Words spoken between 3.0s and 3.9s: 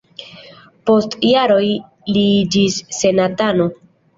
senatano.